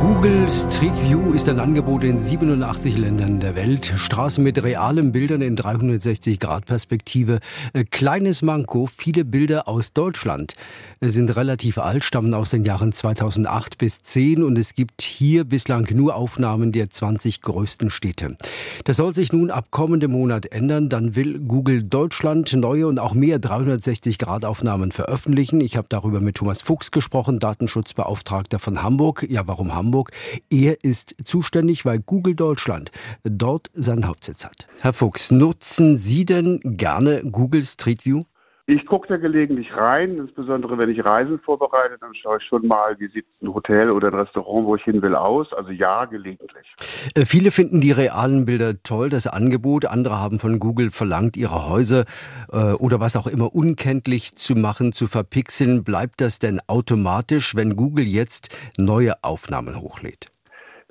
Google 0.00 0.48
Street 0.48 0.94
View 1.02 1.34
ist 1.34 1.46
ein 1.50 1.60
Angebot 1.60 2.04
in 2.04 2.18
87 2.18 2.96
Ländern 2.96 3.38
der 3.38 3.54
Welt. 3.54 3.92
Straßen 3.98 4.42
mit 4.42 4.62
realen 4.62 5.12
Bildern 5.12 5.42
in 5.42 5.58
360-Grad-Perspektive. 5.58 7.40
Äh, 7.74 7.84
kleines 7.84 8.40
Manko, 8.40 8.86
viele 8.86 9.26
Bilder 9.26 9.68
aus 9.68 9.92
Deutschland 9.92 10.54
sind 11.02 11.36
relativ 11.36 11.76
alt, 11.76 12.02
stammen 12.02 12.32
aus 12.32 12.48
den 12.48 12.64
Jahren 12.64 12.92
2008 12.92 13.76
bis 13.76 14.02
10 14.02 14.42
und 14.42 14.56
es 14.56 14.74
gibt 14.74 15.02
hier 15.02 15.44
bislang 15.44 15.86
nur 15.94 16.14
Aufnahmen 16.14 16.72
der 16.72 16.88
20 16.88 17.42
größten 17.42 17.90
Städte. 17.90 18.38
Das 18.84 18.96
soll 18.96 19.14
sich 19.14 19.34
nun 19.34 19.50
ab 19.50 19.66
kommendem 19.70 20.12
Monat 20.12 20.46
ändern. 20.46 20.88
Dann 20.88 21.14
will 21.14 21.40
Google 21.40 21.82
Deutschland 21.82 22.50
neue 22.54 22.86
und 22.86 22.98
auch 22.98 23.12
mehr 23.12 23.38
360-Grad-Aufnahmen 23.38 24.92
veröffentlichen. 24.92 25.60
Ich 25.60 25.76
habe 25.76 25.88
darüber 25.90 26.20
mit 26.20 26.36
Thomas 26.36 26.62
Fuchs 26.62 26.90
gesprochen, 26.90 27.38
Datenschutzbeauftragter 27.38 28.58
von 28.58 28.82
Hamburg. 28.82 29.26
Ja, 29.28 29.46
warum 29.46 29.74
Hamburg? 29.74 29.89
Hamburg. 29.90 30.12
Er 30.50 30.84
ist 30.84 31.16
zuständig, 31.24 31.84
weil 31.84 31.98
Google 31.98 32.36
Deutschland 32.36 32.92
dort 33.24 33.70
seinen 33.74 34.06
Hauptsitz 34.06 34.44
hat. 34.44 34.68
Herr 34.80 34.92
Fuchs, 34.92 35.32
nutzen 35.32 35.96
Sie 35.96 36.24
denn 36.24 36.60
gerne 36.64 37.22
Google 37.24 37.64
Street 37.64 38.04
View? 38.04 38.22
Ich 38.70 38.86
gucke 38.86 39.08
da 39.08 39.16
gelegentlich 39.16 39.74
rein, 39.74 40.16
insbesondere 40.16 40.78
wenn 40.78 40.90
ich 40.90 41.04
Reisen 41.04 41.40
vorbereite, 41.40 41.98
dann 42.00 42.14
schaue 42.14 42.38
ich 42.40 42.44
schon 42.44 42.68
mal, 42.68 42.94
wie 43.00 43.08
sieht 43.08 43.26
ein 43.42 43.52
Hotel 43.52 43.90
oder 43.90 44.06
ein 44.06 44.14
Restaurant, 44.14 44.64
wo 44.64 44.76
ich 44.76 44.84
hin 44.84 45.02
will, 45.02 45.16
aus. 45.16 45.52
Also 45.52 45.72
ja, 45.72 46.04
gelegentlich. 46.04 46.72
Äh, 47.16 47.26
viele 47.26 47.50
finden 47.50 47.80
die 47.80 47.90
realen 47.90 48.46
Bilder 48.46 48.80
toll, 48.84 49.08
das 49.08 49.26
Angebot. 49.26 49.86
Andere 49.86 50.20
haben 50.20 50.38
von 50.38 50.60
Google 50.60 50.92
verlangt, 50.92 51.36
ihre 51.36 51.68
Häuser 51.68 52.04
äh, 52.52 52.74
oder 52.74 53.00
was 53.00 53.16
auch 53.16 53.26
immer 53.26 53.52
unkenntlich 53.52 54.36
zu 54.36 54.54
machen, 54.54 54.92
zu 54.92 55.08
verpixeln. 55.08 55.82
Bleibt 55.82 56.20
das 56.20 56.38
denn 56.38 56.60
automatisch, 56.68 57.56
wenn 57.56 57.74
Google 57.74 58.04
jetzt 58.04 58.56
neue 58.78 59.14
Aufnahmen 59.24 59.80
hochlädt? 59.80 60.30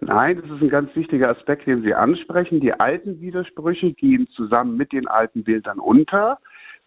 Nein, 0.01 0.41
das 0.41 0.51
ist 0.51 0.61
ein 0.61 0.69
ganz 0.69 0.93
wichtiger 0.95 1.29
Aspekt, 1.29 1.65
den 1.65 1.81
Sie 1.81 1.93
ansprechen. 1.93 2.59
Die 2.59 2.73
alten 2.73 3.21
Widersprüche 3.21 3.93
gehen 3.93 4.27
zusammen 4.35 4.75
mit 4.75 4.91
den 4.91 5.07
alten 5.07 5.45
Bildern 5.45 5.79
unter. 5.79 6.39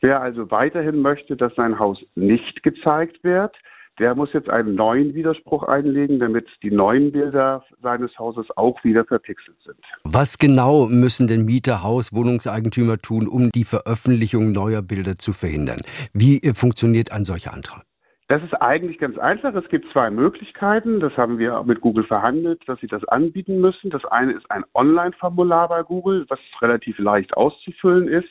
Wer 0.02 0.20
also 0.20 0.50
weiterhin 0.50 1.00
möchte, 1.00 1.36
dass 1.36 1.54
sein 1.54 1.78
Haus 1.78 1.96
nicht 2.16 2.64
gezeigt 2.64 3.22
wird, 3.22 3.54
der 4.00 4.16
muss 4.16 4.32
jetzt 4.32 4.50
einen 4.50 4.74
neuen 4.74 5.14
Widerspruch 5.14 5.62
einlegen, 5.62 6.18
damit 6.18 6.48
die 6.64 6.72
neuen 6.72 7.12
Bilder 7.12 7.64
seines 7.80 8.18
Hauses 8.18 8.46
auch 8.56 8.82
wieder 8.82 9.04
verpixelt 9.04 9.56
sind. 9.64 9.76
Was 10.02 10.38
genau 10.38 10.86
müssen 10.86 11.28
denn 11.28 11.44
Mieter, 11.44 11.84
Haus, 11.84 12.12
Wohnungseigentümer 12.12 12.98
tun, 12.98 13.28
um 13.28 13.50
die 13.50 13.62
Veröffentlichung 13.62 14.50
neuer 14.50 14.82
Bilder 14.82 15.14
zu 15.14 15.32
verhindern? 15.32 15.82
Wie 16.12 16.38
äh, 16.38 16.52
funktioniert 16.52 17.12
ein 17.12 17.24
solcher 17.24 17.54
Antrag? 17.54 17.84
Das 18.26 18.42
ist 18.42 18.54
eigentlich 18.54 18.98
ganz 18.98 19.18
einfach. 19.18 19.54
Es 19.54 19.68
gibt 19.68 19.92
zwei 19.92 20.10
Möglichkeiten. 20.10 20.98
Das 20.98 21.16
haben 21.16 21.38
wir 21.38 21.62
mit 21.62 21.80
Google 21.80 22.04
verhandelt, 22.04 22.62
dass 22.66 22.80
sie 22.80 22.88
das 22.88 23.04
anbieten 23.04 23.60
müssen. 23.60 23.90
Das 23.90 24.04
eine 24.06 24.32
ist 24.32 24.50
ein 24.50 24.64
Online-Formular 24.74 25.68
bei 25.68 25.82
Google, 25.84 26.24
was 26.28 26.40
relativ 26.60 26.98
leicht 26.98 27.36
auszufüllen 27.36 28.08
ist. 28.08 28.30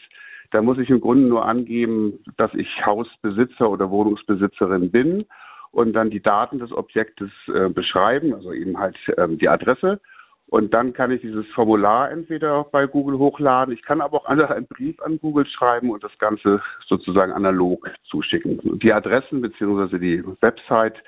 Da 0.51 0.61
muss 0.61 0.77
ich 0.77 0.89
im 0.89 1.01
Grunde 1.01 1.27
nur 1.27 1.45
angeben, 1.45 2.19
dass 2.37 2.53
ich 2.53 2.85
Hausbesitzer 2.85 3.69
oder 3.69 3.89
Wohnungsbesitzerin 3.89 4.91
bin 4.91 5.25
und 5.71 5.93
dann 5.93 6.09
die 6.09 6.21
Daten 6.21 6.59
des 6.59 6.71
Objektes 6.71 7.31
äh, 7.53 7.69
beschreiben, 7.69 8.33
also 8.33 8.51
eben 8.51 8.77
halt 8.77 8.97
ähm, 9.17 9.37
die 9.37 9.47
Adresse. 9.47 9.99
Und 10.47 10.73
dann 10.73 10.91
kann 10.91 11.11
ich 11.11 11.21
dieses 11.21 11.47
Formular 11.55 12.11
entweder 12.11 12.65
bei 12.65 12.85
Google 12.85 13.17
hochladen. 13.17 13.73
Ich 13.73 13.83
kann 13.83 14.01
aber 14.01 14.17
auch 14.17 14.25
einen 14.25 14.67
Brief 14.67 15.01
an 15.01 15.17
Google 15.17 15.45
schreiben 15.45 15.89
und 15.91 16.03
das 16.03 16.11
Ganze 16.19 16.61
sozusagen 16.87 17.31
analog 17.31 17.89
zuschicken. 18.03 18.59
Die 18.79 18.91
Adressen 18.91 19.39
bzw. 19.39 19.97
die 19.97 20.21
Website 20.41 21.01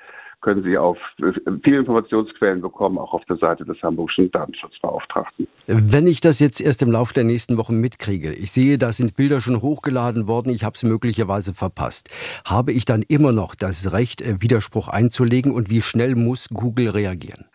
können 0.44 0.62
Sie 0.62 0.76
auf 0.76 0.98
viele 1.64 1.78
Informationsquellen 1.78 2.60
bekommen, 2.60 2.98
auch 2.98 3.14
auf 3.14 3.24
der 3.24 3.36
Seite 3.36 3.64
des 3.64 3.82
Hamburgischen 3.82 4.30
Datenschutzbeauftragten. 4.30 5.48
Wenn 5.66 6.06
ich 6.06 6.20
das 6.20 6.38
jetzt 6.38 6.60
erst 6.60 6.82
im 6.82 6.92
Laufe 6.92 7.14
der 7.14 7.24
nächsten 7.24 7.56
Wochen 7.56 7.80
mitkriege, 7.80 8.30
ich 8.30 8.52
sehe, 8.52 8.76
da 8.76 8.92
sind 8.92 9.16
Bilder 9.16 9.40
schon 9.40 9.62
hochgeladen 9.62 10.28
worden, 10.28 10.50
ich 10.50 10.62
habe 10.62 10.74
es 10.74 10.84
möglicherweise 10.84 11.54
verpasst, 11.54 12.10
habe 12.46 12.72
ich 12.72 12.84
dann 12.84 13.02
immer 13.08 13.32
noch 13.32 13.54
das 13.54 13.94
Recht, 13.94 14.20
äh, 14.20 14.42
Widerspruch 14.42 14.88
einzulegen 14.88 15.50
und 15.50 15.70
wie 15.70 15.80
schnell 15.80 16.14
muss 16.14 16.50
Google 16.50 16.90
reagieren? 16.90 17.46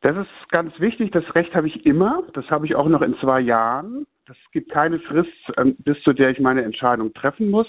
Das 0.00 0.16
ist 0.16 0.50
ganz 0.50 0.72
wichtig. 0.80 1.12
Das 1.12 1.24
Recht 1.36 1.54
habe 1.54 1.68
ich 1.68 1.86
immer. 1.86 2.24
Das 2.34 2.50
habe 2.50 2.66
ich 2.66 2.74
auch 2.74 2.88
noch 2.88 3.00
in 3.02 3.16
zwei 3.20 3.40
Jahren. 3.40 4.06
Es 4.28 4.36
gibt 4.50 4.72
keine 4.72 4.98
Frist, 4.98 5.30
ähm, 5.56 5.76
bis 5.78 6.02
zu 6.02 6.12
der 6.12 6.30
ich 6.30 6.40
meine 6.40 6.64
Entscheidung 6.64 7.14
treffen 7.14 7.48
muss. 7.48 7.68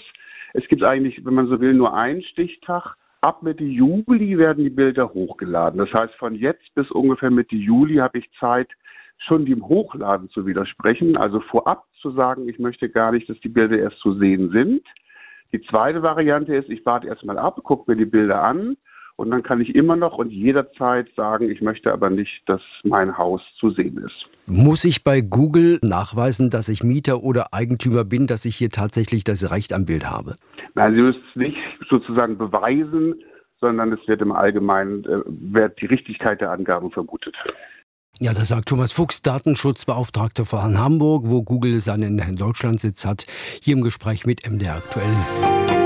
Es 0.54 0.66
gibt 0.66 0.82
eigentlich, 0.82 1.24
wenn 1.24 1.34
man 1.34 1.46
so 1.46 1.60
will, 1.60 1.72
nur 1.72 1.94
einen 1.94 2.22
Stichtag 2.22 2.96
ab 3.20 3.42
Mitte 3.42 3.64
Juli 3.64 4.38
werden 4.38 4.64
die 4.64 4.70
Bilder 4.70 5.12
hochgeladen. 5.12 5.78
Das 5.78 5.92
heißt, 5.92 6.14
von 6.14 6.34
jetzt 6.34 6.74
bis 6.74 6.90
ungefähr 6.90 7.30
Mitte 7.30 7.56
Juli 7.56 7.96
habe 7.96 8.18
ich 8.18 8.30
Zeit, 8.38 8.68
schon 9.18 9.46
dem 9.46 9.66
Hochladen 9.66 10.28
zu 10.28 10.46
widersprechen, 10.46 11.16
also 11.16 11.40
vorab 11.40 11.84
zu 12.02 12.10
sagen, 12.10 12.48
ich 12.48 12.58
möchte 12.58 12.90
gar 12.90 13.12
nicht, 13.12 13.28
dass 13.28 13.40
die 13.40 13.48
Bilder 13.48 13.78
erst 13.78 13.98
zu 14.00 14.14
sehen 14.14 14.50
sind. 14.50 14.82
Die 15.52 15.62
zweite 15.62 16.02
Variante 16.02 16.54
ist, 16.54 16.68
ich 16.68 16.84
warte 16.84 17.08
erstmal 17.08 17.38
ab, 17.38 17.58
gucke 17.62 17.90
mir 17.90 17.96
die 17.96 18.04
Bilder 18.04 18.42
an 18.42 18.76
und 19.16 19.30
dann 19.30 19.42
kann 19.42 19.60
ich 19.60 19.74
immer 19.74 19.96
noch 19.96 20.18
und 20.18 20.30
jederzeit 20.30 21.08
sagen, 21.16 21.50
ich 21.50 21.60
möchte 21.62 21.92
aber 21.92 22.10
nicht, 22.10 22.42
dass 22.46 22.60
mein 22.84 23.16
Haus 23.16 23.40
zu 23.58 23.70
sehen 23.70 23.98
ist. 23.98 24.26
Muss 24.46 24.84
ich 24.84 25.02
bei 25.02 25.22
Google 25.22 25.78
nachweisen, 25.82 26.50
dass 26.50 26.68
ich 26.68 26.84
Mieter 26.84 27.22
oder 27.22 27.52
Eigentümer 27.52 28.04
bin, 28.04 28.26
dass 28.26 28.44
ich 28.44 28.56
hier 28.56 28.70
tatsächlich 28.70 29.24
das 29.24 29.50
Recht 29.50 29.72
am 29.72 29.86
Bild 29.86 30.08
habe? 30.08 30.34
Nein, 30.74 30.94
Sie 30.94 31.00
müssen 31.00 31.22
es 31.30 31.36
nicht 31.36 31.56
sozusagen 31.88 32.36
beweisen, 32.36 33.14
sondern 33.60 33.92
es 33.92 34.06
wird 34.06 34.20
im 34.20 34.32
Allgemeinen 34.32 35.04
äh, 35.04 35.22
wird 35.26 35.80
die 35.80 35.86
Richtigkeit 35.86 36.40
der 36.40 36.50
Angaben 36.50 36.90
vermutet. 36.90 37.34
Ja, 38.18 38.32
das 38.32 38.48
sagt 38.48 38.68
Thomas 38.68 38.92
Fuchs, 38.92 39.20
Datenschutzbeauftragter 39.22 40.44
von 40.46 40.78
Hamburg, 40.78 41.24
wo 41.26 41.42
Google 41.42 41.80
seinen 41.80 42.36
Deutschlandsitz 42.36 43.04
hat, 43.04 43.26
hier 43.62 43.76
im 43.76 43.82
Gespräch 43.82 44.24
mit 44.24 44.48
MDR 44.48 44.76
aktuell. 44.76 45.85